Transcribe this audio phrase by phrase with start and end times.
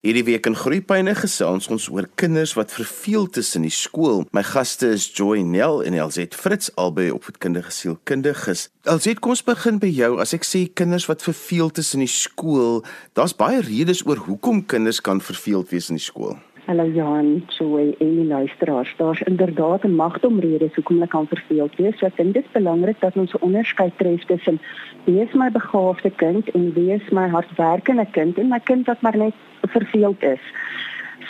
[0.00, 4.22] Hierdie week in Groepyne gesels ons oor kinders wat verveel tussen die skool.
[4.32, 8.70] My gaste is Joy Nel en Elzet Fritz albei opvoedkundige sielkundiges.
[8.88, 10.14] Elzet, kom ons begin by jou.
[10.24, 12.80] As ek sê kinders wat verveel tussen die skool,
[13.12, 16.38] daar's baie redes oor hoekom kinders kan verveeld wees in die skool.
[16.70, 18.94] Hallo Johan, Joy en die luisteraars.
[18.96, 21.98] Daar's inderdaad 'n magtom redes hoekom hulle kan verveeld wees.
[21.98, 24.60] So ek dink dit is belangrik dat ons 'n onderskeid tref tussen
[25.04, 29.00] wie is my begaafde kind en wie is my hardwerkende kind en my kind wat
[29.00, 30.40] maar net verveeld is.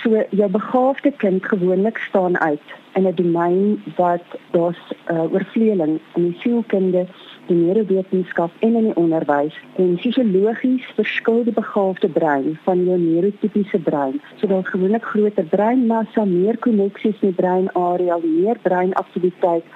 [0.02, 6.22] So jou begaafde kind gewoonlik staan uit in 'n domein wat daar's uh, oorvleeling in
[6.22, 7.06] die sielkunde,
[7.50, 9.56] die neurowetenskap en in die onderwys.
[9.82, 14.20] En fisiologies verskil die begaafde brein van jou neurotipiese brein.
[14.38, 19.66] So daar's gewoonlik groter breinmassa, meer koneksies met breinarea, meer breinaktiwiteit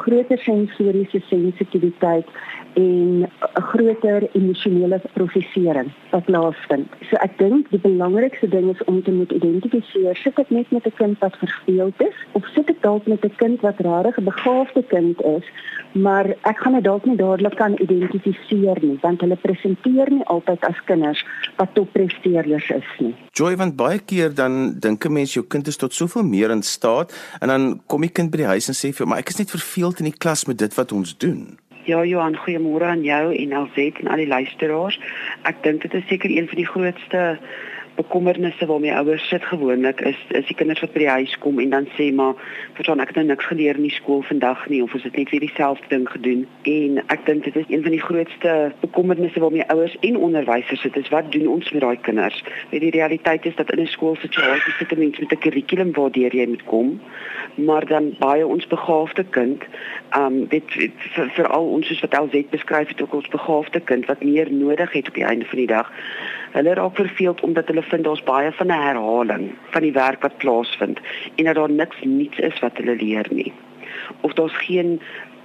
[0.00, 2.26] groter sensoriese sensitiwiteit
[2.74, 6.88] en 'n groter emosionele prosesering wat plaasvind.
[7.08, 10.86] So ek dink die belangrikste ding is om te moet identifiseer sit ek net met
[10.86, 14.24] 'n kind wat verveeld is of sit ek dalk met 'n kind wat regtig 'n
[14.24, 15.44] begaafde kind is,
[15.92, 20.64] maar ek gaan dit dalk nie dadelik kan identifiseer nie want hulle presenteer nie altyd
[20.64, 21.24] as kinders
[21.56, 23.14] wat toppresteerders is nie.
[23.32, 26.62] Joy want baie keer dan dink 'n mens jou kind is tot soveel meer in
[26.62, 29.38] staat en dan kom die kind by die huis en sê vir my ek is
[29.38, 31.58] net verveeld in die klas met dit wat ons doen.
[31.90, 34.98] Ja Johan, goeiemôre aan jou en Elzet en al die luisteraars.
[35.48, 37.22] Ek dink dit is seker een van die grootste
[38.00, 41.72] bekommernisse waarmee ouers sit gewoonlik is is die kinders wat by die huis kom en
[41.74, 42.34] dan sê maar
[42.78, 45.32] verstaan ek het nou niks geleer in die skool vandag nie of ons het net
[45.34, 46.46] weer dieselfde ding gedoen.
[46.74, 50.96] En ek dink dit is een van die grootste bekommernisse waarmee ouers en onderwysers sit
[50.96, 52.42] is wat doen ons met daai kinders?
[52.70, 56.34] Weet die realiteit is dat in 'n skoolsituasie sit 'n mens met 'n kurrikulum waardeur
[56.34, 57.00] jy moet kom
[57.54, 59.62] maar dan baie ons begaafde kind
[60.16, 60.64] um dit
[61.14, 64.92] veral vir ons soos wat LZ beskryf het ook ons begaafde kind wat meer nodig
[64.92, 65.92] het op die einde van die dag
[66.50, 70.36] hulle raak verveeld omdat hulle vind daar's baie van 'n herhaling van die werk wat
[70.36, 71.00] plaasvind
[71.34, 73.52] en dat daar niks nuuts is wat hulle leer nie.
[74.20, 75.00] Of daar's geen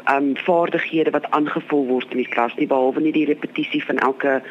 [0.10, 4.42] um vaardighede wat aangevul word in die klas nie behalwe net die repetisie van elke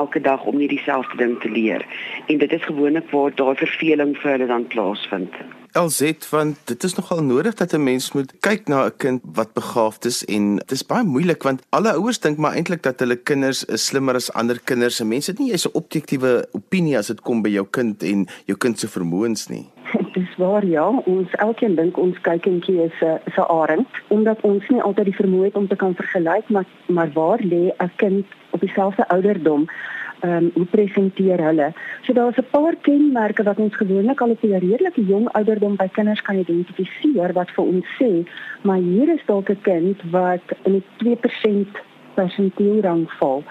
[0.00, 1.84] elke dag om nie dieselfde ding te leer.
[2.26, 5.34] En dit is gewoonlik waar daai verveling vir hulle dan plaasvind.
[5.72, 9.52] LZ want dit is nogal nodig dat 'n mens moet kyk na 'n kind wat
[9.52, 13.16] begaafd is en dit is baie moeilik want alle ouers dink maar eintlik dat hulle
[13.16, 17.06] kinders is slimmer as ander kinders en mense het nie eens 'n objektiewe opinie as
[17.06, 19.66] dit kom by jou kind en jou kind se vermoëns nie.
[20.12, 22.90] Dit is waar ja, ons elkeen dink ons kykentjie 'n
[23.24, 26.64] is 'n arend omdat ons nie altyd die vermoë het om te kan vergelyk maar
[26.86, 29.68] maar waar lê 'n kind op dieselfde ouderdom
[30.20, 31.72] ehm um, hoe presenteer hulle.
[32.02, 35.88] So daar's 'n paar kenmerke wat ons gewoonlik al op 'n redelike jong ouderdom by
[35.88, 38.28] kinders kan identifiseer wat vir ons sê,
[38.62, 41.68] maar hier is dalk 'n kind wat in die 2%
[42.14, 43.42] persentiel rang val.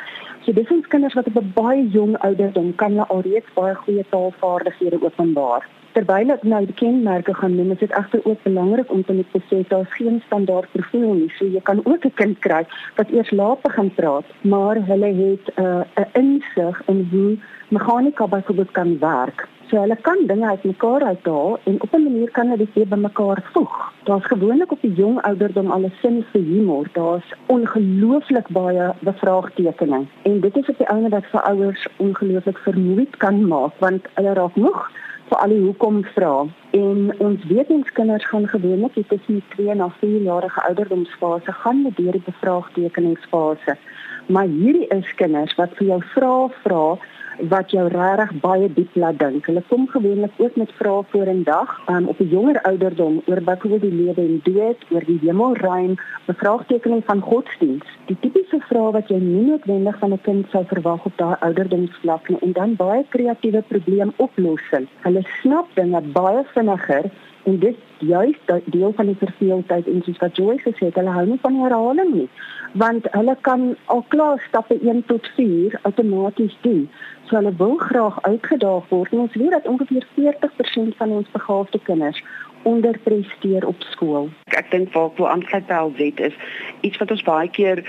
[0.45, 4.05] So dis ons kinders wat op 'n baie jong ouderdom kan hulle alreeds baie goeie
[4.09, 9.03] taalvaardighede openbaar terwyl ek nou die kenmerke gaan noem, is dit egter ook belangrik om
[9.03, 11.31] te net sê daar's geen standaard profiel nie.
[11.37, 12.63] So jy kan ook 'n kind kry
[12.97, 17.37] wat eers laat begin praat, maar hulle het uh, 'n insig in hoe
[17.69, 19.47] meganika byvoorbeeld kan werk.
[19.71, 23.93] So hulle kan dinge uitmekaar uithaal en op 'n manier kan hulle dit bymekaar voeg.
[24.03, 26.87] Daar's gewoonlik op die jong ouderdom al 'n sin vir humor.
[26.93, 33.17] Daar's ongelooflik baie bevraagtekeninge en dit is op die ouene wat vir ouers ongelooflik vermoeid
[33.17, 34.91] kan maak want hulle raak moeg
[35.29, 36.45] vir al die hoekom vra.
[36.71, 41.95] En ons weet ons kinders gaan gewoonlik tussen 2 en 4 jarige ouderdomsfase gaan met
[41.95, 43.77] deur die bevraagtekeningsfase.
[44.25, 46.97] Maar hierdie is kinders wat vir jou vra vra
[47.39, 49.45] wat jou regtig baie diep laat dink.
[49.45, 53.41] Hulle kom gewoonlik ook met vrae voor in dag, um, op 'n jonger ouderdom oor
[53.43, 57.85] wat oor die lewe en dood, oor die hemelruim, bevraagtekening van godsdiens.
[58.05, 62.29] Die tipiese vrae wat jy nie noodwendig van 'n kind sou verwag op daai ouderdomsvlak
[62.29, 64.87] nie en dan baie kreatiewe probleemoplossing.
[65.01, 67.11] Hulle snap dinge baie vinniger
[67.43, 71.25] en dit juist deel van die verveeldheid en soos wat Joy gesê het, hulle hou
[71.25, 72.29] nie van herhaling nie
[72.73, 76.89] want hulle kan al klaar stappe 1 tot 4 outomaties doen.
[77.31, 79.11] So hulle wil graag uitgedaag word.
[79.15, 82.23] Ons weet dat ongeveer 40% van ons begaafde kinders
[82.61, 84.27] onderpresteer op skool.
[84.59, 86.35] Ek dink waar ek wil aansluit by Alzet is
[86.81, 87.79] iets wat ons baie keer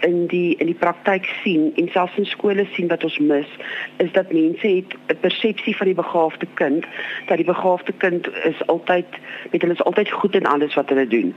[0.00, 3.50] in die in die praktyk sien en selfs in skole sien wat ons mis
[3.96, 6.86] is dat mense het 'n persepsie van die begaafde kind
[7.26, 9.06] dat die begaafde kind is altyd
[9.50, 11.34] met hulle is altyd goed in alles wat hulle doen.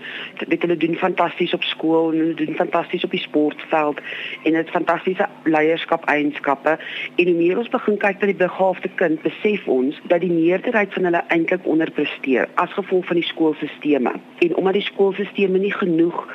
[0.48, 4.00] Dit hulle doen fantasties op skool en hulle doen fantasties op die sportveld
[4.44, 6.78] en dit fantastiese leierskap eienskappe
[7.16, 10.94] en hoe meer ons begin kyk na die begaafde kind besef ons dat die meerderheid
[10.94, 13.70] van hulle eintlik onderpresteer as gevolg van die skoolstelsels
[14.40, 16.26] en omdat die skoolstelsels nie genoeg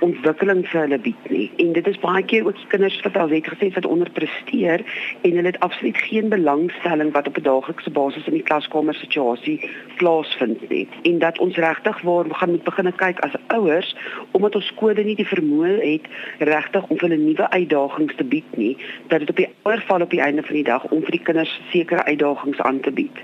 [0.00, 1.50] ontwikkeling vir hulle bied nie.
[1.62, 4.84] En dit is baie keer ook kinders wat al het gesê wat onderpresteer
[5.22, 9.70] en hulle het absoluut geen belangstelling wat op 'n daaglikse basis in die klaskamer situasie
[9.96, 10.88] plaasvind nie.
[11.02, 13.96] En dat ons regtig waar gaan moet begin kyk as ouers
[14.30, 16.06] omdat ons skole nie die vermoë het
[16.38, 18.76] regtig om hulle nuwe uitdagings te bied nie,
[19.08, 21.22] dat dit op die ouer val op die einde van die dag om vir die
[21.22, 23.18] kinders sekere uitdagings aan te bied.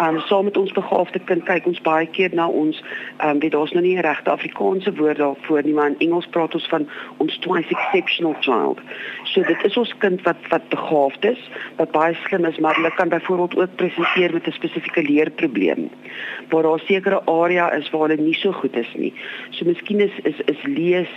[0.00, 2.82] Um saam met ons begaafde kind kyk ons baie keer na ons
[3.24, 6.54] um weet daar's nou nie 'n regte Afrikaanse woord daarvoor nie, maar in Engels praat
[6.54, 6.88] ons van
[7.24, 8.80] ons twice exceptional child.
[9.32, 11.42] So dit is ons kind wat wat begaafd is,
[11.80, 15.90] wat baie slim is, maar hulle kan byvoorbeeld ook presenteer met 'n spesifieke leerprobleem
[16.50, 19.14] waar daar 'n sekere area is waar hulle nie so goed is nie.
[19.50, 21.12] So miskien is is is lees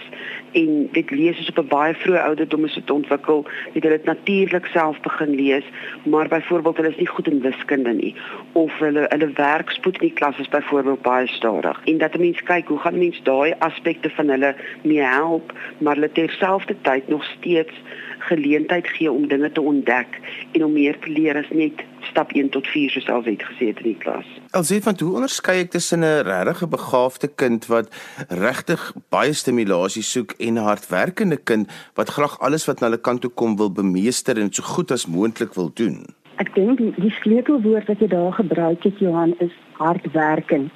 [0.62, 4.06] en dit lees is op 'n baie vroeë ouderdom is dit ontwikkel, weet hulle dit
[4.06, 5.66] natuurlik self begin lees,
[6.04, 8.16] maar byvoorbeeld hulle is nie goed in wiskunde nie
[8.52, 11.82] of hulle hulle werkspoed in die klas is byvoorbeeld baie stadig.
[11.86, 15.94] En dat 'n mens kyk hoe gaan mens daai aspekte van hulle mee help, maar
[15.94, 17.74] hulle terselfdertyd nog steeds
[18.20, 20.20] geleentheid gee om dinge te ontdek
[20.52, 23.70] en om meer te leer as net stap 1 tot 4 soos al het gesê
[23.72, 24.26] het in die klas.
[24.52, 27.88] Alsait van hoe onderskei ek tussen 'n regtig begaafde kind wat
[28.30, 33.22] regtig baie stimulasie soek en 'n hardwerkende kind wat graag alles wat na hulle kant
[33.22, 36.06] toe kom wil bemeester en so goed as moontlik wil doen?
[36.36, 40.72] Ek dink die, die sleutelwoord wat jy daar gebruik het Johan is hardwerkend.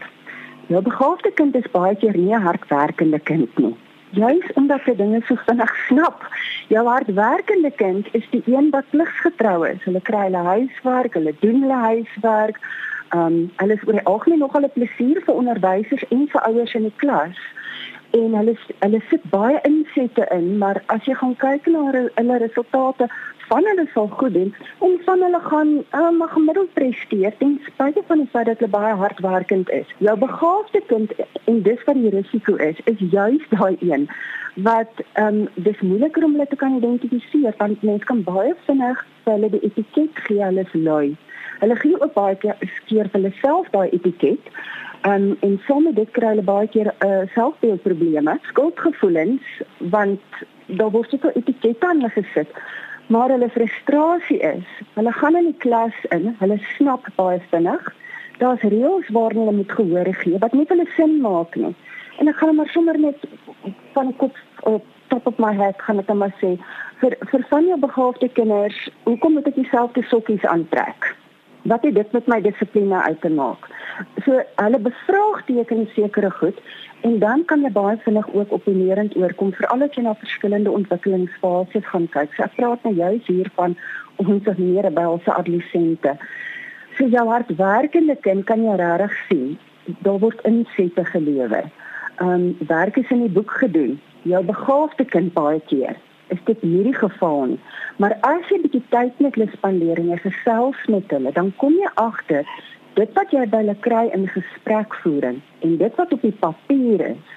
[0.67, 3.75] Jou begaafde kind is baie keer nie 'n hardwerkende kind nie.
[4.11, 6.25] Juist omdat hy dinge so vinnig snap.
[6.67, 9.83] Jou hardwerkende kind is die een wat pligsgetrou is.
[9.83, 12.57] Hulle kry hulle huiswerk, hulle doen hulle huiswerk.
[13.13, 16.89] Um hulle is oor die algemeen nogal 'n plesier vir onderwysers en vir ouers in
[16.89, 17.37] die klas.
[18.11, 23.09] En hulle hulle sit baie insette in, maar as jy gaan kyk na hulle resultate,
[23.49, 24.55] van hulle sal goed doen
[24.85, 28.93] en van hulle gaan um, gemiddeld presteer ten spyte van die feit dat hulle baie
[29.03, 29.93] hardwerkend is.
[29.97, 31.13] Jou begaafde kind
[31.45, 34.09] en dis wat die risiko is, is juis daai een
[34.67, 39.05] wat ehm um, dis moeiliker om hulle te kan identifiseer want mense kan baie vinnig
[39.23, 41.15] vir hulle die etiket gee hulle lui.
[41.59, 42.57] Hulle gee ook baie keer
[42.89, 44.51] vir hulle self daai etiket.
[45.07, 49.61] Um, en sommige dit kry hulle baie keer uh, selfbeeldprobleme, skuldgevoelens
[49.95, 50.41] want
[50.81, 52.51] daar word so 'n etiket aan hulle gesit
[53.09, 57.87] maar hulle frustrasie is, hulle gaan in die klas in, hulle snap baie vinnig.
[58.37, 61.73] Daar's reëls waarna hulle moet gehoor gee wat nie hulle sin maak nie.
[62.21, 63.25] En ek gaan maar sommer net
[63.95, 64.37] van kop
[64.69, 66.53] op top op my head gaan ek maar sê
[67.01, 68.77] vir vir van jou begaafde kinders,
[69.07, 71.13] hoekom moet ek dieselfde sokkies aantrek?
[71.69, 73.67] Wat het dit met my dissipline uit te maak?
[74.25, 76.57] So hulle bevraagteken sekere goed
[77.01, 81.85] En dan kan jy baie vinnig ook opponerend oorkom veral as jy na verskillende ontwikkelingsfases
[81.91, 82.33] gaan kyk.
[82.35, 83.77] So ek praat nou juis hier van
[84.19, 86.17] ons meer by ons adolessente.
[86.97, 89.55] So jou hardwerkende kind kan jy regtig sien.
[90.03, 91.71] Daar word insette gelewer.
[92.19, 93.95] Ehm um, werk is in die boek gedoen.
[94.27, 95.95] Jou begaafde kind baie keer
[96.33, 97.59] is dit nie die geval nie.
[97.97, 101.75] Maar as jy bietjie tyd met hulle spandeer en jy gesels met hulle, dan kom
[101.77, 102.47] jy agter
[102.99, 107.35] dit wat jy by hulle kry in gesprekvoering en dit wat op die papier is,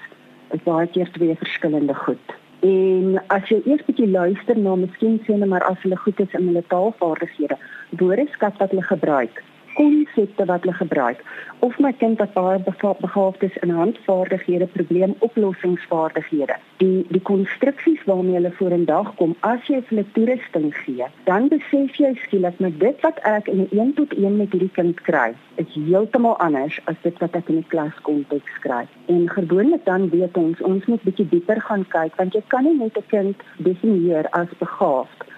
[0.55, 2.35] is baie keer twee verskillende goed.
[2.63, 6.35] En as jy eers bietjie luister na miskien sê net maar as hulle goed is
[6.37, 7.57] in hulle taalvaardighede,
[7.99, 9.43] woordeskat wat hulle gebruik,
[9.73, 11.23] konsepte wat hulle gebruik
[11.59, 16.57] of my kind wat baie begaafd is in handvaardighede, probleemoplossingsvaardighede.
[16.81, 22.11] Die die konstruksies waarmee hulle vorendag kom as jy hulle toerusting gee, dan besef jy
[22.25, 25.71] skielik met dit wat ek in 'n 1 tot 1 met hierdie kind kry, is
[25.73, 28.83] heeltemal anders as dit wat ek in die klaskonteks kry.
[29.07, 32.77] En gewoonlik dan weet ons ons moet bietjie dieper gaan kyk want jy kan nie
[32.77, 35.31] net 'n kind definieer as begaafd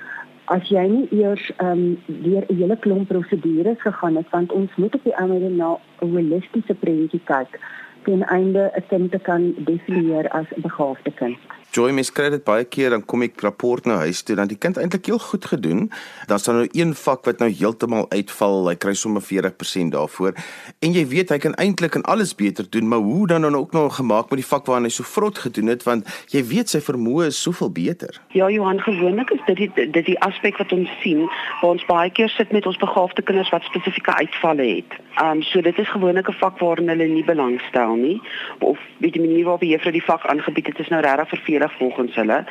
[0.53, 4.75] as jy nie eers ehm um, deur 'n hele klomp prosedures gegaan het want ons
[4.75, 5.69] moet op die einde na
[6.01, 7.59] 'n holistiese prentjie kyk
[8.05, 11.37] ten einde 'n kind te kan definieer as 'n begaafde kind.
[11.75, 14.55] Joy mes kry dit baie keer dan kom ek rapport na huis toe dan die
[14.55, 15.89] kind eintlik heel goed gedoen.
[16.29, 18.69] Dan staan nou een vak wat nou heeltemal uitval.
[18.69, 20.39] Hy kry sommer 40% daarvoor.
[20.79, 23.75] En jy weet hy kan eintlik en alles beter doen, maar hoe dan dan ook
[23.75, 26.79] nog gemaak met die vak waarna hy so vrot gedoen het want jy weet sy
[26.79, 28.21] vermoë is soveel beter.
[28.31, 31.25] Ja Johan, gewoonlik is dit die, dit die aspek wat ons sien
[31.59, 34.95] waar ons baie keer sit met ons begaafde kinders wat spesifieke uitvalle het.
[35.19, 38.21] Um so dit is gewoonlik 'n vak waarin hulle nie belangstel nie
[38.59, 41.64] of weet die manier waarop die juffrou die vak aangebied het is nou regtig vervelend
[41.69, 42.43] volgens hulle.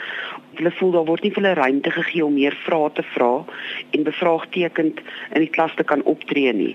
[0.59, 3.45] Hulle voel daar word nie vir hulle ruimte gegee om meer vrae te vra
[3.91, 5.01] en bevraagtekend
[5.35, 6.75] in die klas te kan optree nie.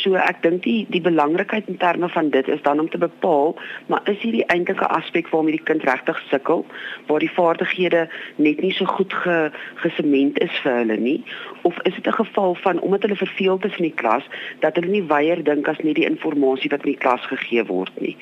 [0.00, 3.56] So ek dink die die belangrikheid in terme van dit is dan om te bepaal,
[3.88, 6.64] maar is hierdie eintlike aspek waarmee die kind regtig sukkel,
[7.06, 9.50] waar die vaardighede net nie so goed ge,
[9.84, 11.18] gesement is vir hulle nie,
[11.62, 14.24] of is dit 'n geval van omdat hulle verveeld is in die klas
[14.60, 16.18] dat hulle nie weier dink as net die inligting
[16.70, 18.16] wat in die klas gegee word nie.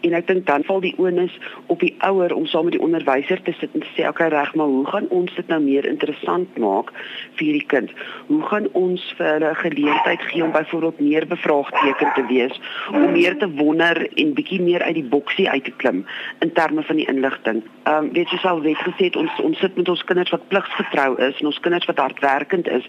[0.00, 1.34] En ek dink dan val die onus
[1.66, 4.28] op die ouer om saam met die onderwyser te sit en te sê, "Oké, okay,
[4.28, 6.92] reg, maar hoe gaan ons dit nou meer interessant maak
[7.36, 7.92] vir hierdie kind?
[8.26, 12.60] Hoe gaan ons vir hulle geleentheid gee om byvoorbeeld meer bevraagteken te wees,
[12.92, 16.04] om meer te wonder en bietjie meer uit die boksie uit te klim
[16.44, 19.58] in terme van die inligting?" Ehm um, weet jy sal weet gesê het, ons ons
[19.58, 22.86] sit met ons kinders wat pligsgetrou is en ons kinders wat hardwerkend is.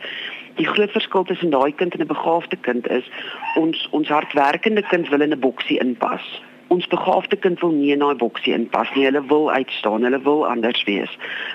[0.56, 3.10] Die groot verskil tussen daai kind en 'n begaafde kind is
[3.56, 8.04] ons ons hardwerkende kind wil in 'n boksie inpas ons begaafde kind wil nie in
[8.04, 9.06] daai boksie inpas nie.
[9.08, 11.12] Hulle wil uitstaan, hulle wil anders wees.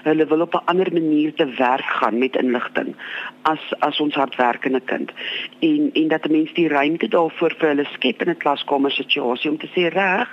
[0.06, 2.94] Hulle wil op 'n ander manier te werk gaan met inligting
[3.42, 5.12] as as ons hardwerkende kind.
[5.60, 9.50] En en dat 'n mens die ruimte daarvoor vir hulle skep in 'n klaskamer situasie
[9.50, 10.28] om te sê reg,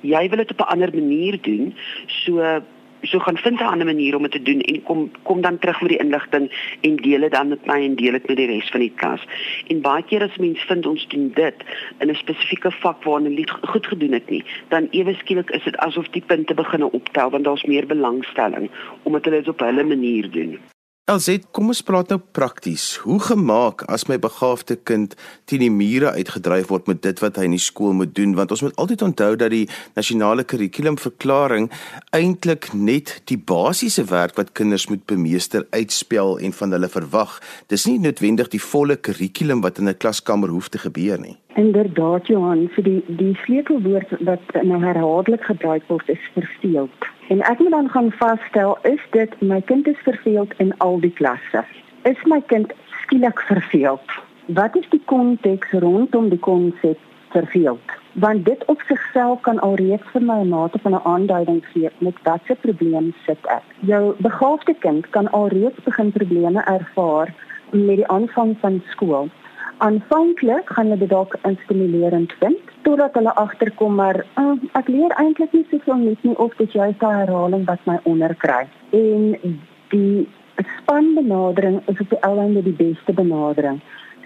[0.00, 1.74] jy wil dit op 'n ander manier doen.
[2.06, 2.62] So
[3.02, 5.80] so gaan vind 'n ander manier om dit te doen en kom kom dan terug
[5.80, 8.70] met die inligting en deel dit dan met my en deel dit met die res
[8.70, 9.26] van die klas.
[9.66, 11.56] En baie keer as mense vind ons doen dit
[11.98, 15.76] in 'n spesifieke vak waar hulle goed gedoen het nie, dan ewe skielik is dit
[15.76, 18.70] asof die punte begin optel want daar's meer belangstelling
[19.02, 20.71] omdat hulle dit op hulle manier doen.
[21.10, 22.82] Elzet, kom ons praat nou prakties.
[23.02, 25.16] Hoe gemaak as my begaafde kind
[25.50, 28.36] teen die mure uitgedryf word met dit wat hy in die skool moet doen?
[28.38, 29.64] Want ons moet altyd onthou dat die
[29.98, 31.66] nasionale kurrikulumverklaring
[32.14, 37.34] eintlik net die basiese werk wat kinders moet bemeester uitspel en van hulle verwag.
[37.66, 41.34] Dis nie noodwendig die volle kurrikulum wat in 'n klaskamer hoef te gebeur nie.
[41.56, 47.10] Inderdaad Johan, vir die die sleutelwoord wat nou herhaaldelik gebruik word is verveeld.
[47.32, 51.12] En ek moet dan gaan vasstel is dit my kind is verveeld in al die
[51.20, 51.64] klasse.
[52.02, 52.72] Is my kind
[53.02, 54.16] skielik verveeld?
[54.46, 56.98] Wat is die konteks rondom die konsep
[57.32, 57.94] verveeld?
[58.12, 62.22] Want dit op sigself kan alreeds vir my 'n mate van 'n aanduiding gee met
[62.22, 63.64] watter probleem sit ek.
[63.80, 67.34] Jou begaafde kind kan alreeds begin probleme ervaar
[67.70, 69.30] met die aanvang van skool
[69.78, 75.52] aanvanklik gaan hulle dit dalk instimulerend vind totdat hulle agterkom maar uh, ek leer eintlik
[75.52, 78.66] nie soveel net nie of dit juist daai herhaling wat my onderkry.
[78.90, 79.58] En
[79.94, 80.28] die
[80.76, 83.80] spanbenadering is op die einde die beste benadering.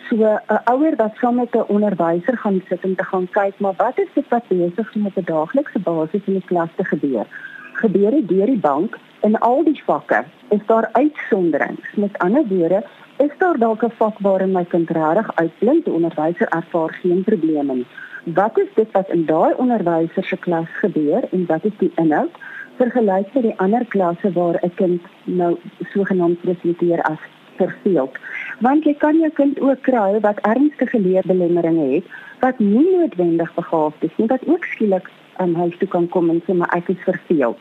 [0.09, 3.75] So 'n ouer wat saam met 'n onderwyser gaan sit en te gaan kyk maar
[3.77, 7.27] wat is dit wat besig is met 'n daaglikse basis in die klas te gebeur?
[7.73, 10.25] Gebeur dit deur die bank in al die vakke?
[10.49, 11.95] Is daar uitsonderings?
[11.95, 12.85] Met ander woorde
[13.19, 17.75] Is daar dalk 'n vak waarin my kind regtig uitblink, die onderwyser ervaar geen probleme
[17.75, 17.87] nie?
[18.35, 22.39] Wat is dit wat in daai onderwyser se klas gebeur en wat is die inhoud
[22.77, 25.57] vergelyk met die ander klasse waar 'n kind nou
[25.93, 27.23] sogenaamd presenteer as
[27.57, 28.19] verveeld?
[28.61, 32.05] Want jy kan jou kind ook kry wat ernstige leerbelemmeringe het
[32.41, 36.43] wat nie noodwendig begaafd is nie, wat ook skielik aan huis toe kan kom en
[36.47, 37.59] sê maar ek is verveeld.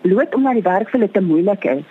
[0.00, 1.86] Bloot omdat die werk vir hulle te moeilik is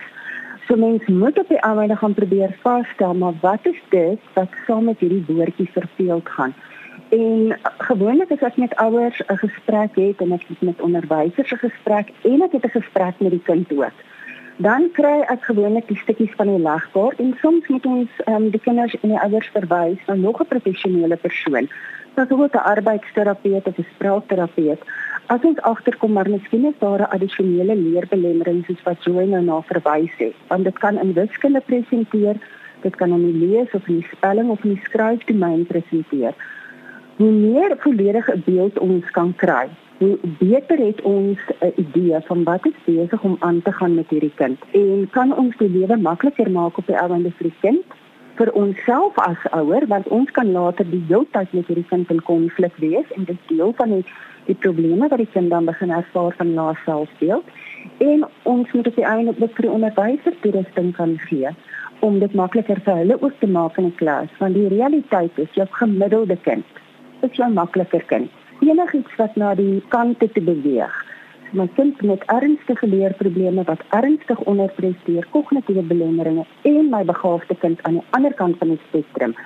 [0.67, 4.83] So mens moet op die aanwyde gaan probeer vasstel maar wat is dit wat saam
[4.83, 6.53] met hierdie woordjie verveeld gaan.
[7.09, 11.65] En gewoonlik as ek met ouers 'n gesprek het en ek het met onderwysers 'n
[11.67, 13.97] gesprek en ek het 'n gesprek met die kind ook.
[14.57, 18.59] Dan kry ek gewoonlik die stukkies van die legkaart en soms moet ons um, die
[18.59, 21.69] kinders en die ouers verwys na nog 'n professionele persoon.
[22.13, 24.81] Byvoorbeeld 'n arbeidsterapeut of 'n spraakterapeut
[25.27, 29.61] As ons agterkom maar miskien is daar 'n addisionele leerbelemmering soos wat Joy nou na
[29.61, 32.35] verwys het, want dit kan in wiskunde presenteer,
[32.81, 36.33] dit kan in die lees of in die spelling of in die skryfdomein presenteer.
[37.17, 39.63] Hoe meer volledige beeld ons kan kry,
[39.97, 44.09] hoe beter het ons 'n idee van wat is besig om aan te gaan met
[44.09, 44.59] hierdie kind.
[44.71, 47.85] En kan ons die lewe makliker maak op die ouende vir die kind?
[48.35, 52.75] Vir onsself as ouer want ons kan later die heeltyd met hierdie kind in konflik
[52.75, 54.05] wees en dit deel van die
[54.45, 57.43] die probleme wat die kind dan begin ervaar van lae selfbeeld.
[57.97, 61.49] En ons moet op die einde ook vir die onderwyser toerusting kan gee
[61.99, 65.53] om dit makliker vir hulle ook te maak in die klas want die realiteit is
[65.53, 66.65] jou gemiddelde kind
[67.21, 68.31] is jou makliker kind
[68.61, 70.95] enigiets wat na die kante te beweeg
[71.59, 78.01] my kind met ernstige leerprobleme wat ernstig onderpresteer kognitiewe belemmeringe en my begaafde kind aan
[78.01, 79.37] die ander kant van die spektrum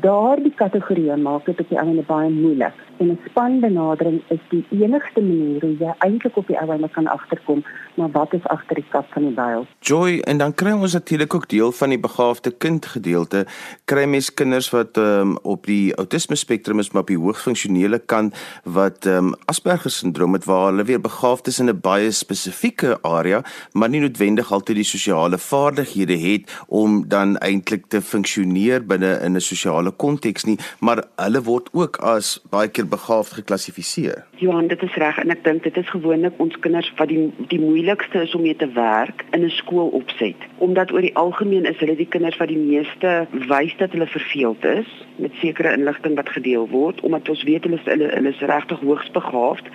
[0.00, 2.76] Daardie kategorieë maak dit op die einde baie moeilik.
[2.98, 7.64] En 'n spanbenadering is die enigste manier hoe jy eintlik op die einde kan agterkom
[7.96, 9.66] maar wat is agter die kat van die byl.
[9.80, 13.46] Joy en dan kry ons natuurlik ook deel van die begaafde kind gedeelte.
[13.84, 18.34] Kry mens kinders wat um, op die autisme spektrum is maar op die hoogfunksionele kant
[18.64, 23.42] wat um, Asperger sindroom het waar hulle weer begaafd is in 'n baie spesifieke area,
[23.72, 29.36] maar nie noodwendig altyd die sosiale vaardighede het om dan eintlik te funksioneer binne in
[29.36, 34.24] 'n sosiale konteks nie, maar hulle word ook as baie keer begaafd geklassifiseer.
[34.36, 37.60] Johan, dit is reg en ek dink dit is gewoonlik ons kinders wat die die
[37.62, 41.78] moeilikste is om mee te werk in 'n skool opset, omdat oor die algemeen is
[41.78, 44.90] hulle die kinders wat die meeste wys dat hulle verveeld is
[45.22, 48.80] met sekere inligting wat gedeel word, omdat ons weet hulle is hulle, hulle is regtig
[48.80, 49.66] hoogs begaafd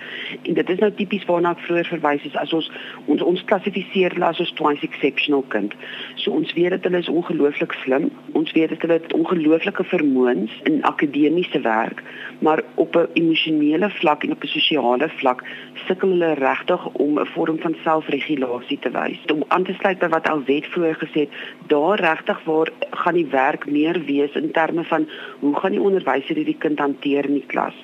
[0.42, 2.70] en dit is nou tipies waarna ek vroeër verwys het as ons
[3.06, 5.72] ons ons klassifiseer hulle as 'n twice exceptional kind.
[6.16, 10.82] So ons weet dat hulle is ongelooflik slim, ons weet dat hulle ongelooflike vermoëns in
[10.82, 12.02] akademiese werk,
[12.40, 15.44] maar op 'n emosionele vlak en op 'n sosiale vlak
[15.86, 19.20] sukkel hulle regtig om 'n vorm van selfregulasie te wys.
[19.32, 23.30] Om aan te sluit by wat Alwet vroeër gesê het, daar regtig waar gaan die
[23.30, 25.08] werk meer wees in terme van
[25.40, 27.74] hoe gaan die onderwyser hierdie kind hanteer in die klas?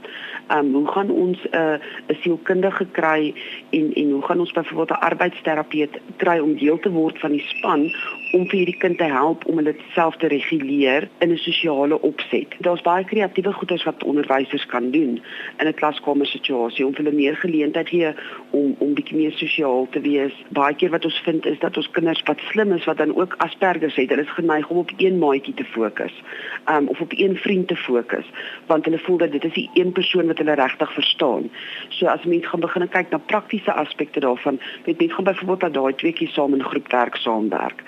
[0.50, 3.34] Um, hoe gaan ons 'n uh, 'n sielkundige kry
[3.70, 7.44] en en hoe gaan ons byvoorbeeld 'n arbeidsterapeut kry om deel te word van die
[7.46, 7.90] span
[8.32, 12.54] om vir hierdie kind te help om hulle self te reguleer in 'n sosiale opset.
[12.58, 15.22] Daar's baie kreatiewe goeders wat onderwysers kan doen
[15.58, 18.14] in 'n klaskamer situasie om hulle meer geleentheid gee
[18.50, 20.32] om om bietjie meer sosiaal te wees.
[20.48, 23.34] Baie keer wat ons vind is dat ons kinders wat slim is wat dan ook
[23.38, 26.22] Asperger het, hulle is geneig om op een maatjie te fokus,
[26.70, 28.26] um, of op een vriend te fokus,
[28.66, 31.50] want hulle voel dat dit is die een persoon wat hulle regtig verstaan.
[31.88, 35.74] So as mens gaan begin kyk na praktiese aspekte daarvan, weet mens gaan byvoorbeeld dat
[35.74, 37.82] daai tweeetjies saam in groepwerk saamwerk.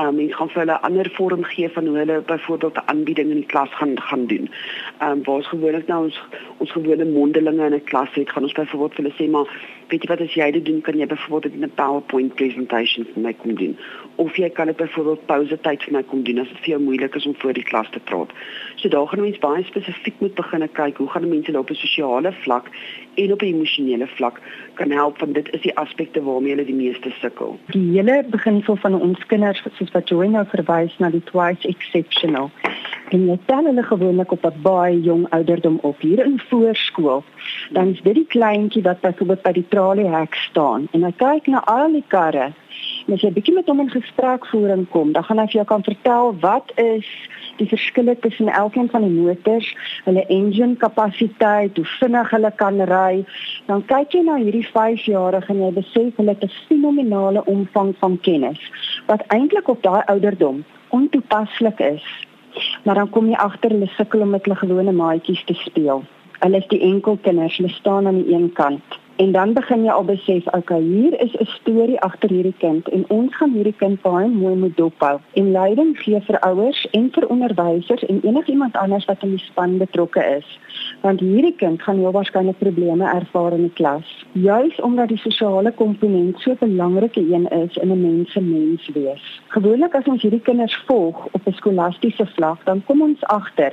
[0.00, 3.42] Um mens gaan vir hulle ander vorm gee van hoe hulle byvoorbeeld 'n aanbieding in
[3.42, 4.50] die klas gaan gaan doen.
[5.02, 6.20] Um waar ons gewoonlik nou ons
[6.58, 9.48] ons gewone mondelinge in 'n klas het, gaan ons byvoorbeeld vir hulle sê maar
[9.88, 13.32] weet jy wat as jy dit doen kan jy byvoorbeeld 'n PowerPoint presentation vir my
[13.32, 13.76] kom doen
[14.16, 16.80] of jy kan dit byvoorbeeld pouse tyd vir my kom doen as dit vir jou
[16.80, 18.30] moeilik is om voor die klas te praat.
[18.76, 22.32] So daar gaan mense baie spesifiek moet begin kyk hoe gaan mense op 'n sosiale
[22.32, 22.70] vlak
[23.14, 24.40] en op 'n emosionele vlak
[24.74, 27.58] kan help van dit is die aspekte waarmee hulle die meeste sukkel.
[27.66, 32.50] Die hele beginsel van ons kinders soos wat Joy nou verwys na die twice exceptional
[33.12, 37.22] en jy tel hulle gewoonlik op 'n baie jong ouderdom op hier in voorskool.
[37.70, 41.64] Dan is dit die kleintjie wat byvoorbeeld by die traliehek staan en hy kyk na
[41.64, 42.52] al die karre.
[43.06, 45.82] En as jy bietjie met hom in gesprekvoering kom dan gaan hy vir jou kan
[45.82, 47.06] vertel wat is
[47.56, 53.24] die verskille tussen elkeen van die motors, hulle engine kapasiteit, hoe vinnig hulle kan ry.
[53.66, 58.20] Dan kyk jy na hierdie 5-jarige en jy besef hulle het 'n fenominale omvang van
[58.20, 58.60] kennis
[59.06, 62.04] wat eintlik op daai ouderdom ontoepaslik is
[62.84, 66.02] Maar dan kom jy agter hulle sukkel om met hulle gewone maatjies te speel.
[66.42, 68.98] Hulle is die enkelkinders, hulle staan aan die een kant.
[69.16, 73.04] En dan begin jy al besef, okay, hier is 'n storie agter hierdie kind en
[73.08, 75.18] ons gaan hierdie kind baie mooi moet dophou.
[75.32, 79.78] En leiding gee vir ouers en vir onderwysers en enigiemand anders wat in die span
[79.78, 80.58] betrokke is.
[81.00, 85.72] Want hierdie kind gaan heel waarskynlik probleme ervaar in die klas, juis omdat die sosiale
[85.72, 89.40] komponent so 'n belangrike een is in 'n mens se mens wees.
[89.48, 93.72] Gewoonlik as ons hierdie kinders volg op 'n skolastiese vlak, dan kom ons agter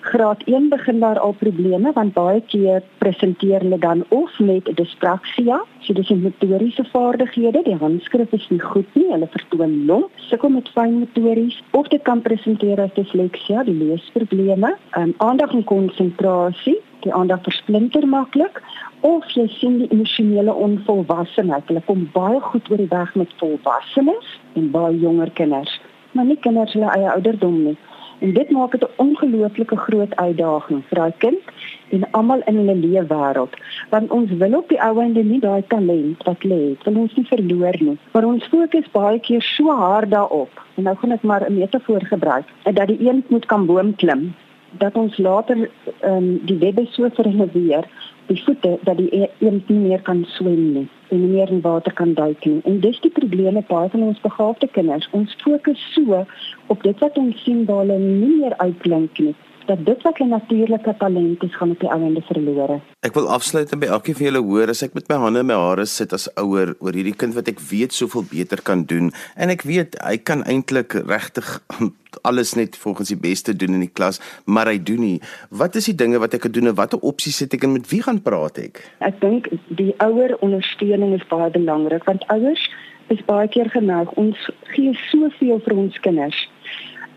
[0.00, 5.60] graad 1 begin daar al probleme want baie keer presenteer hulle dan of met dispraksia,
[5.80, 10.70] so dis motoriese vaardighede, die handskrif is nie goed nie, hulle vertoon lomp, sukkel met
[10.74, 17.14] fyn motories of dit kan presenteer as disleksia, die leesprobleme, um, aandag en konsentrasie, die
[17.14, 18.62] aandag versplinter maklik
[19.06, 21.68] of jy sien die emosionele onvolwassenheid.
[21.68, 25.78] Hulle kom baie goed oor die weg met volwassenes en baie jonger kinders,
[26.12, 27.78] maar nie kinders hulle eie ouderdom nie.
[28.20, 31.42] En dit maak dit 'n ongelooflike groot uitdaging vir daai kind
[31.88, 33.54] en almal in hulle lewe wêreld.
[33.90, 37.26] Want ons wil op die ou ende nie daai talent wat lê, wil ons nie
[37.26, 37.98] verloor nie.
[38.12, 40.52] Maar ons fokus baie keer so hard daarop.
[40.74, 44.34] En nou gaan ek maar 'n metafoor gebruik, dat die een moet kan boom klim,
[44.70, 47.84] dat ons later ehm um, die webbe so verheweer
[48.30, 51.60] die voete dat die e-, een nie meer kan swem nie en nie meer in
[51.60, 52.60] water kan duik nie.
[52.64, 55.08] En dis die probleem met baie van ons begaafde kinders.
[55.10, 56.24] Ons fokus so
[56.70, 59.34] op dit wat ons sien waar hulle nie meer uitblink nie
[59.70, 62.80] dat dit wat 'n natuurlike talent is gaan op die einde verlore.
[63.00, 65.54] Ek wil afsluit by elkeen van julle hoor as ek met my hande in my
[65.54, 69.48] hare sit as ouer oor hierdie kind wat ek weet soveel beter kan doen en
[69.50, 71.62] ek weet hy kan eintlik regtig
[72.28, 75.20] alles net volgens die beste doen in die klas, maar hy doen nie.
[75.48, 77.88] Wat is die dinge wat ek kan doen en watter opsies het ek en met
[77.90, 78.82] wie gaan praat ek?
[78.98, 82.70] Ek dink die ouer ondersteuning is baie belangrik want ouers
[83.08, 86.48] is baie keer geneig ons gee soveel vir ons kinders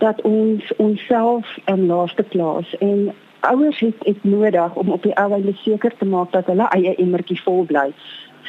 [0.04, 5.32] dat ons onsself in laaste plaas en ouers het dit nodig om op die ou
[5.32, 7.88] einde seker te maak dat hulle eie emmertjie vol bly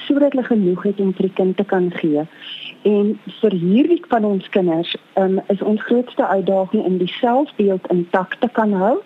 [0.07, 2.25] sodat hulle genoeg het om vir die kind te kan gee.
[2.83, 8.35] En vir hierdie van ons kinders um, is ons grootste uitdaging om die selfbeeld intak
[8.43, 8.97] te kan hou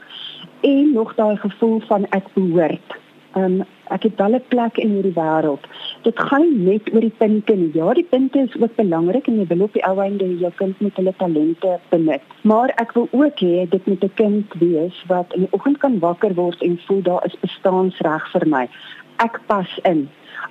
[0.61, 2.98] en nog daai gevoel van ek behoort
[3.36, 5.64] um, ek het wel 'n plek in hierdie wêreld.
[6.02, 7.70] Dit gaan net oor die punte nie.
[7.74, 10.80] Ja, die punte is ook belangrik en jy wil op die ou einde jou kind
[10.80, 12.22] met hulle talente benut.
[12.42, 15.98] Maar ek wil ook hê dit moet 'n kind wees wat in die oggend kan
[15.98, 18.68] wakker word en voel daar is bestaansreg vir my.
[19.16, 20.08] Ek pas in.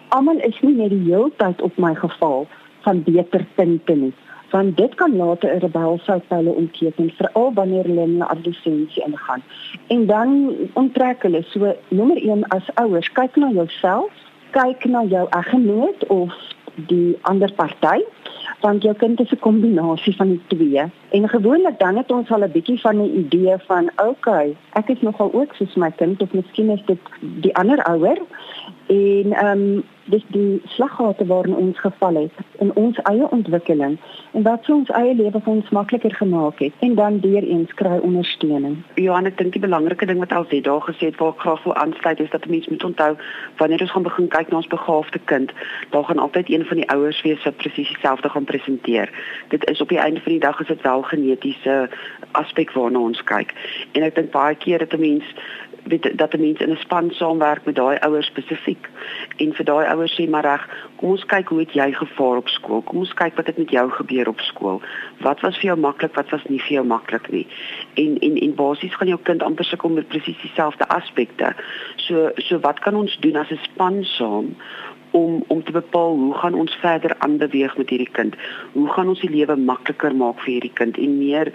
[0.09, 2.47] Almal is nie net die hele tyd op my geval
[2.81, 4.13] van beter punte nie
[4.49, 9.43] want dit kan later 'n rebelsout hulle omketen veral wanneer hulle in adolessensie ingaan.
[9.87, 14.11] En dan onttrek hulle so nommer 1 as ouers, kyk na jouself,
[14.51, 16.33] kyk na jou eggenoot of
[16.75, 18.03] die ander party
[18.61, 20.83] want jou kind is 'n kombinasie van die twee.
[21.09, 25.01] En gewoonlik dan het ons al 'n bietjie van 'n idee van, okay, ek is
[25.01, 28.17] nogal ook soos my kind of miskien is dit die ander ouer
[28.87, 32.31] en ehm um, dis die slaggate waarin ons geval het
[32.63, 33.97] in ons eie ontwikkeling
[34.31, 37.73] en wat so ons eie lewe vir ons makliker gemaak het en dan deur eens
[37.73, 38.77] kry ondersteuning.
[38.95, 41.75] Johan, ek dink die belangrike ding wat Alsie daar gesê het waar ek graag wil
[41.83, 43.11] aansluit is dat mense moet onthou
[43.59, 45.51] wanneer ons gaan begin kyk na ons begaafde kind,
[45.91, 49.11] daar gaan altyd een van die ouers wees wat presies dieselfde gaan presenteer.
[49.49, 51.89] Dit is op die einde van die dag is dit wel genetiese
[52.31, 53.53] aspek waarna ons kyk.
[53.91, 55.25] En ek dink baie keer dat 'n mens
[55.87, 58.89] weet dat 'n mens in 'n span saamwerk met daai ouers spesifiek
[59.37, 62.47] en vir daai ouers sê maar reg, kom ons kyk hoe het jy gevaar op
[62.47, 62.81] skool?
[62.81, 64.81] Kom ons kyk wat het met jou gebeur op skool?
[65.19, 67.47] Wat was vir jou maklik, wat was nie vir jou maklik nie?
[67.93, 71.53] En en en basies gaan jou kind amper sukkel met presies dieselfde aspekte.
[71.95, 74.55] So so wat kan ons doen as 'n span saam
[75.11, 78.35] om om te bepaal hoe gaan ons verder aanbeweeg met hierdie kind?
[78.73, 81.53] Hoe gaan ons die lewe makliker maak vir hierdie kind en meer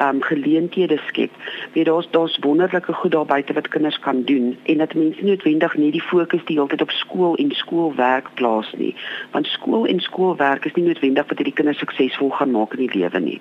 [0.00, 1.30] um geleenthede skep.
[1.72, 5.30] Weet daar's daar's wonderlike goed daar buite wat kinders kan doen en dat mense nie
[5.30, 8.94] noodwendig net die fokus die hele tyd op skool en skoolwerk plaas nie.
[9.30, 12.98] Want skool en skoolwerk is nie noodwendig wat hierdie kinders suksesvol gaan maak in die
[12.98, 13.40] lewe nie.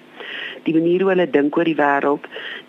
[0.64, 2.26] Die manier hoe hulle dink oor die wêreld,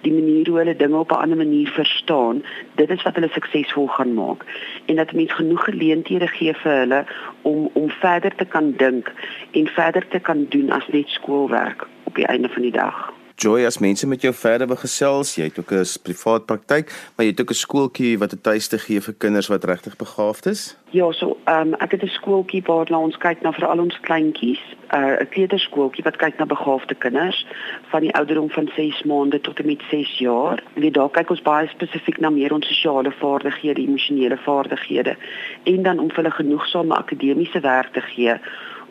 [0.07, 2.42] die manier hoe hulle dinge op 'n ander manier verstaan,
[2.74, 4.44] dit is wat hulle suksesvol gaan maak.
[4.87, 7.05] En dat mense genoeg geleenthede gee vir hulle
[7.42, 9.12] om om verder te kan dink
[9.51, 13.18] en verder te kan doen as net skoolwerk op die einde van die dag.
[13.38, 17.24] Joy as mense met jou verder wil gesels, jy het ook 'n privaat praktyk, maar
[17.27, 20.77] jy het ook 'n skooltjie wat 'n tuiste gee vir kinders wat regtig begaafd is?
[20.90, 24.59] Ja, so ehm um, ek het 'n skooltjie waar ons kyk na veral ons kleintjies,
[24.90, 27.46] uh, 'n uh, kleuterskooltjie wat kyk na begaafde kinders
[27.90, 30.62] van die ouderdom van 6 maande tot en met 6 jaar.
[30.74, 35.16] En dit daar kyk ons baie spesifiek na meer ons sosiale vaardighede, emosionele vaardighede
[35.62, 38.40] en dan om hulle genoegsame akademiese werk te gee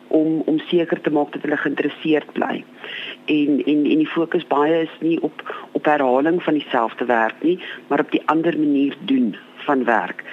[0.08, 2.64] om om seker te maak dat hulle geïnteresseerd bly.
[3.28, 7.58] En en en die fokus baie is nie op op herhaling van dieselfde werk nie,
[7.88, 9.36] maar op die ander manier doen
[9.68, 10.24] van werk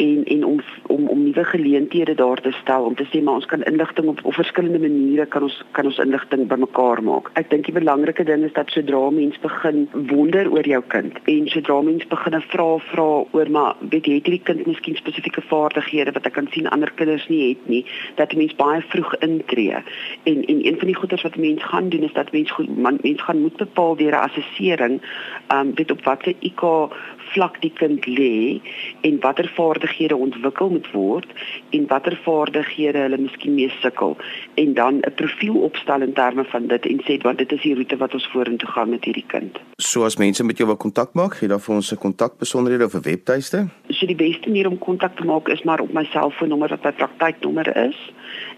[0.00, 3.48] en en om om om nuwe geleenthede daar te stel om te sê maar ons
[3.52, 7.30] kan inligting op op verskillende maniere kan ons kan ons inligting bymekaar maak.
[7.40, 11.48] Ek dink die belangrike ding is dat sodra mens begin wonder oor jou kind en
[11.52, 16.16] sodra mens begin vra vra oor maar weet jy het hierdie kind miskien spesifieke vaardighede
[16.16, 17.84] wat ek kan sien ander kinders nie het nie,
[18.16, 19.84] dat mens baie vroeg intree.
[20.24, 22.98] En en een van die goeders wat mens gaan doen is dat mens goed man,
[23.02, 25.00] mens gaan moet bepaal deur 'n assessering,
[25.48, 26.92] ehm um, weet op watter IQ
[27.32, 28.60] vlak die kind lê
[29.00, 31.26] en watter vaardighede ontwikkel moet word
[31.70, 34.16] en watter vaardighede hulle miskien mee sukkel
[34.54, 37.74] en dan 'n profiel opstel in terme van dit en sê want dit is die
[37.74, 39.58] roete wat ons vorentoe gaan met hierdie kind.
[39.76, 42.94] So as mense met jou wil kontak maak, gee dan vir ons 'n kontakbesonderhede of
[42.94, 43.68] 'n webtuiste.
[43.88, 46.92] So die beste manier om kontak te maak is maar op my selfoonnommer wat my
[46.92, 48.12] praktyknommer is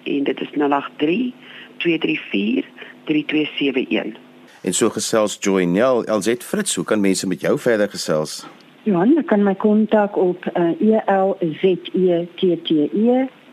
[0.05, 1.33] en dit is 083
[1.77, 2.65] 234
[3.05, 4.21] 3271.
[4.63, 8.47] En so gesels Joy Nel, LZ Fritz, hoe kan mense met jou verder gesels?
[8.83, 12.27] Johan, jy kan my kontak op uh, E L Z E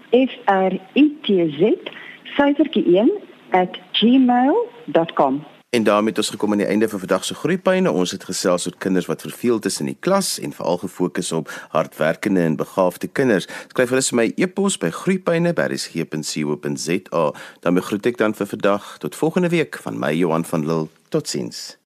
[0.10, 1.78] F R I T Z
[2.36, 3.12] syfertjie 1
[3.92, 5.44] @gmail.com.
[5.70, 7.92] En daarmee het ons gekom aan die einde van vandag se groeipyne.
[7.92, 12.42] Ons het gesels oor kinders wat verveel tussen die klas en veral gefokus op hardwerkende
[12.42, 13.48] en begaafde kinders.
[13.68, 17.34] Skryf vir my e-pos by groeipyne@rsg.co.za.
[17.60, 20.88] Dan groet ek dan vir vandag tot volgende week van my Johan van Lille.
[21.10, 21.79] Totsiens.